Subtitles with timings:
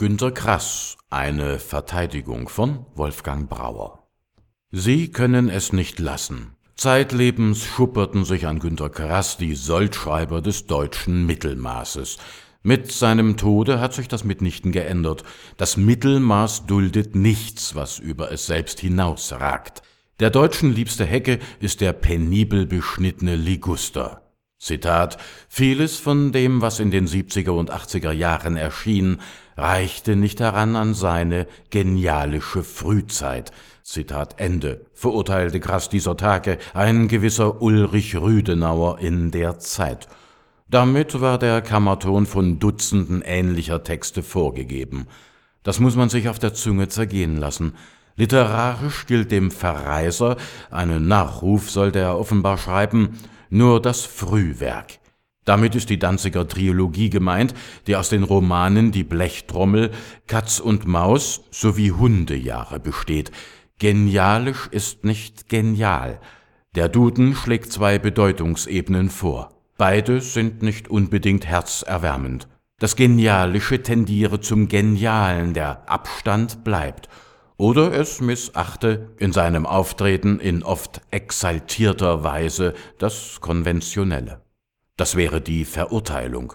[0.00, 4.08] Günter Grass Eine Verteidigung von Wolfgang Brauer
[4.70, 6.56] Sie können es nicht lassen.
[6.74, 12.16] Zeitlebens schupperten sich an Günter Grass die Soldschreiber des deutschen Mittelmaßes.
[12.62, 15.22] Mit seinem Tode hat sich das mitnichten geändert.
[15.58, 19.82] Das Mittelmaß duldet nichts, was über es selbst hinausragt.
[20.18, 24.22] Der Deutschen liebste Hecke ist der penibel beschnittene Liguster.
[24.60, 25.16] Zitat,
[25.48, 29.18] vieles von dem, was in den 70er und 80er Jahren erschien,
[29.60, 33.52] reichte nicht heran an seine genialische Frühzeit.
[33.82, 40.08] Zitat Ende, verurteilte Grass dieser Tage ein gewisser Ulrich Rüdenauer in der Zeit.
[40.68, 45.08] Damit war der Kammerton von Dutzenden ähnlicher Texte vorgegeben.
[45.62, 47.74] Das muss man sich auf der Zunge zergehen lassen.
[48.16, 50.36] Literarisch gilt dem Verreiser,
[50.70, 53.18] einen Nachruf sollte er offenbar schreiben,
[53.50, 54.99] nur das Frühwerk.
[55.50, 57.54] Damit ist die Danziger Trilogie gemeint,
[57.88, 59.90] die aus den Romanen Die Blechtrommel,
[60.28, 63.32] Katz und Maus sowie Hundejahre besteht.
[63.80, 66.20] Genialisch ist nicht genial.
[66.76, 69.50] Der Duden schlägt zwei Bedeutungsebenen vor.
[69.76, 72.46] Beide sind nicht unbedingt herzerwärmend.
[72.78, 77.08] Das Genialische tendiere zum Genialen, der Abstand bleibt
[77.56, 84.42] oder es missachte in seinem Auftreten in oft exaltierter Weise das Konventionelle.
[85.00, 86.52] Das wäre die Verurteilung.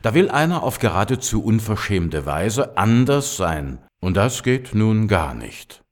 [0.00, 5.82] Da will einer auf geradezu unverschämte Weise anders sein, und das geht nun gar nicht.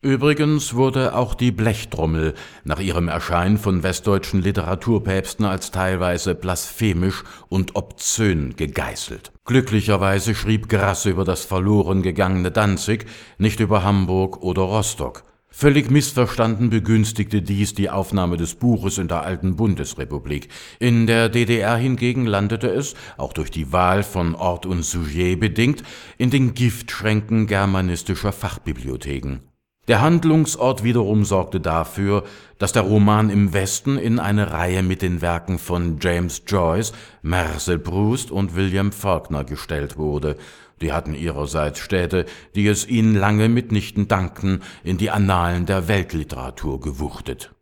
[0.00, 7.74] Übrigens wurde auch die Blechtrommel nach ihrem Erscheinen von westdeutschen Literaturpäpsten als teilweise blasphemisch und
[7.74, 9.32] obszön gegeißelt.
[9.44, 13.06] Glücklicherweise schrieb Grass über das verloren gegangene Danzig,
[13.38, 15.24] nicht über Hamburg oder Rostock.
[15.52, 20.48] Völlig missverstanden begünstigte dies die Aufnahme des Buches in der alten Bundesrepublik.
[20.78, 25.82] In der DDR hingegen landete es, auch durch die Wahl von Ort und Sujet bedingt,
[26.18, 29.40] in den Giftschränken germanistischer Fachbibliotheken.
[29.88, 32.22] Der Handlungsort wiederum sorgte dafür,
[32.58, 37.80] dass der Roman im Westen in eine Reihe mit den Werken von James Joyce, Marcel
[37.80, 40.36] Proust und William Faulkner gestellt wurde.
[40.80, 42.24] Die hatten ihrerseits Städte,
[42.54, 47.54] die es ihnen lange mitnichten dankten, in die Annalen der Weltliteratur gewuchtet.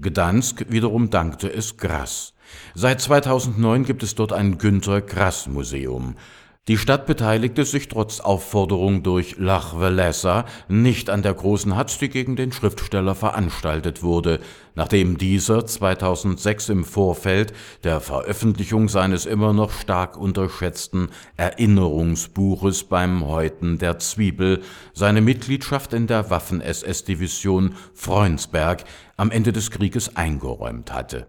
[0.00, 2.34] Gdansk wiederum dankte es Grass.
[2.74, 6.16] Seit 2009 gibt es dort ein Günter Grass Museum.
[6.68, 12.08] Die Stadt beteiligte sich trotz Aufforderung durch Lach Walesa nicht an der großen Hatz, die
[12.08, 14.38] gegen den Schriftsteller veranstaltet wurde,
[14.76, 17.52] nachdem dieser 2006 im Vorfeld
[17.82, 24.62] der Veröffentlichung seines immer noch stark unterschätzten Erinnerungsbuches beim Häuten der Zwiebel
[24.92, 28.84] seine Mitgliedschaft in der Waffen-SS-Division Freunsberg
[29.16, 31.26] am Ende des Krieges eingeräumt hatte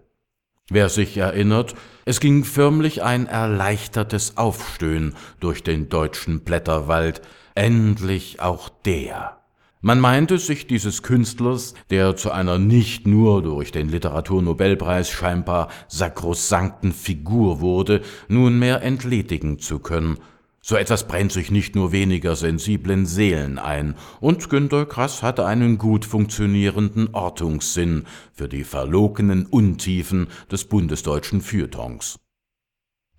[0.69, 1.75] Wer sich erinnert,
[2.06, 7.22] es ging förmlich ein erleichtertes Aufstöhnen durch den deutschen Blätterwald,
[7.53, 9.44] endlich auch der.
[9.81, 16.94] Man meinte sich dieses Künstlers, der zu einer nicht nur durch den Literaturnobelpreis scheinbar sakrosankten
[16.94, 20.18] Figur wurde, nunmehr entledigen zu können,
[20.66, 25.78] so etwas brennt sich nicht nur weniger sensiblen Seelen ein, und Günter Grass hatte einen
[25.78, 32.18] gut funktionierenden Ortungssinn für die verlogenen Untiefen des bundesdeutschen Feuilletons.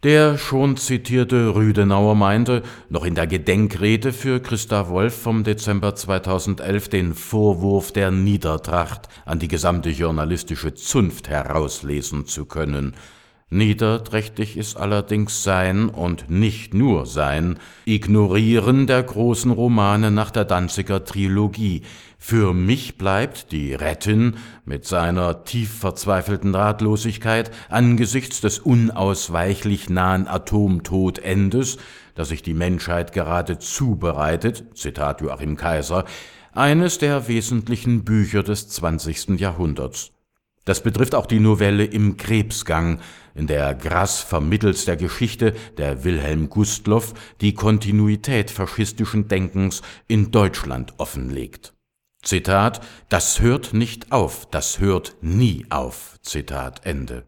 [0.04, 6.88] Der schon zitierte Rüdenauer meinte, noch in der Gedenkrede für Christa Wolf vom Dezember 2011
[6.88, 12.94] den Vorwurf der Niedertracht an die gesamte journalistische Zunft herauslesen zu können,
[13.50, 21.04] Niederträchtig ist allerdings sein und nicht nur sein Ignorieren der großen Romane nach der Danziger
[21.04, 21.82] Trilogie.
[22.18, 31.76] Für mich bleibt die Rettin mit seiner tief verzweifelten Ratlosigkeit angesichts des unausweichlich nahen Atomtodendes,
[32.14, 36.06] das sich die Menschheit gerade zubereitet, Zitat Joachim Kaiser,
[36.52, 39.38] eines der wesentlichen Bücher des 20.
[39.38, 40.13] Jahrhunderts.
[40.64, 43.00] Das betrifft auch die Novelle Im Krebsgang,
[43.34, 50.94] in der Grass vermittels der Geschichte der Wilhelm Gustloff die Kontinuität faschistischen Denkens in Deutschland
[50.98, 51.74] offenlegt.
[52.22, 52.80] Zitat,
[53.10, 56.18] das hört nicht auf, das hört nie auf.
[56.22, 57.26] Zitat Ende.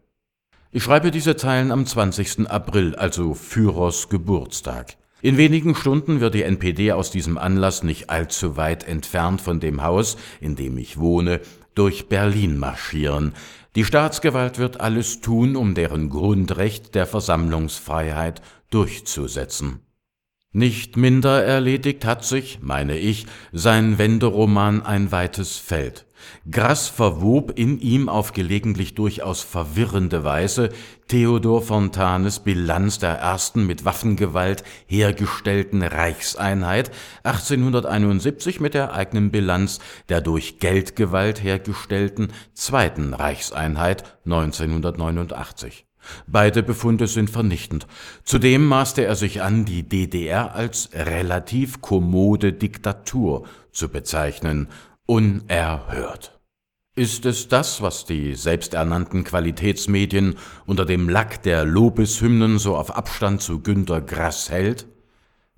[0.71, 2.49] Ich schreibe diese Zeilen am 20.
[2.49, 4.97] April, also Führers Geburtstag.
[5.21, 9.81] In wenigen Stunden wird die NPD aus diesem Anlass nicht allzu weit entfernt von dem
[9.81, 11.41] Haus, in dem ich wohne,
[11.73, 13.33] durch Berlin marschieren.
[13.75, 19.86] Die Staatsgewalt wird alles tun, um deren Grundrecht der Versammlungsfreiheit durchzusetzen.
[20.57, 26.07] Nicht minder erledigt hat sich, meine ich, sein Wenderoman Ein weites Feld.
[26.49, 30.69] Grass verwob in ihm auf gelegentlich durchaus verwirrende Weise
[31.09, 36.89] Theodor Fontanes Bilanz der ersten mit Waffengewalt hergestellten Reichseinheit
[37.21, 39.77] 1871 mit der eigenen Bilanz
[40.09, 45.86] der durch Geldgewalt hergestellten zweiten Reichseinheit 1989.
[46.27, 47.87] Beide Befunde sind vernichtend.
[48.23, 54.67] Zudem maßte er sich an, die DDR als relativ kommode Diktatur zu bezeichnen
[55.05, 56.39] unerhört.
[56.95, 63.41] Ist es das, was die selbsternannten Qualitätsmedien unter dem Lack der Lobeshymnen so auf Abstand
[63.41, 64.87] zu Günter Grass hält?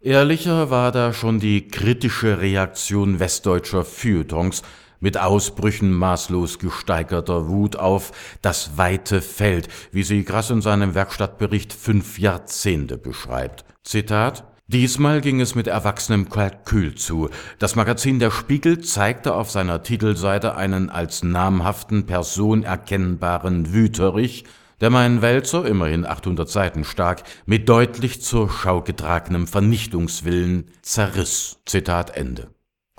[0.01, 4.63] Ehrlicher war da schon die kritische Reaktion westdeutscher Feuilletons
[4.99, 8.11] mit Ausbrüchen maßlos gesteigerter Wut auf
[8.41, 13.65] das weite Feld, wie sie Grass in seinem Werkstattbericht fünf Jahrzehnte beschreibt.
[13.83, 17.29] Zitat Diesmal ging es mit erwachsenem Kalkül zu.
[17.57, 24.43] Das Magazin Der Spiegel zeigte auf seiner Titelseite einen als namhaften Person erkennbaren Wüterich,
[24.79, 31.57] der meinen Wälzer, immerhin 800 Seiten stark, mit deutlich zur Schau getragenem Vernichtungswillen zerriss.
[31.65, 32.49] Zitat Ende.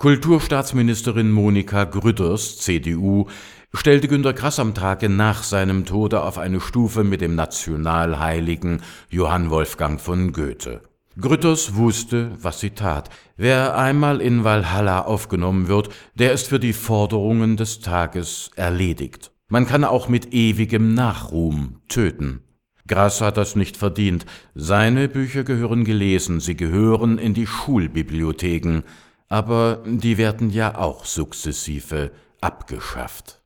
[0.01, 3.27] Kulturstaatsministerin Monika Grütters, CDU,
[3.71, 8.81] stellte Günter Grass am Tage nach seinem Tode auf eine Stufe mit dem Nationalheiligen
[9.11, 10.81] Johann Wolfgang von Goethe.
[11.19, 13.11] Grütters wusste, was sie tat.
[13.37, 19.29] Wer einmal in Walhalla aufgenommen wird, der ist für die Forderungen des Tages erledigt.
[19.49, 22.41] Man kann auch mit ewigem Nachruhm töten.
[22.87, 24.25] Grass hat das nicht verdient.
[24.55, 28.81] Seine Bücher gehören gelesen, sie gehören in die Schulbibliotheken,
[29.31, 32.11] aber die werden ja auch sukzessive
[32.41, 33.39] abgeschafft.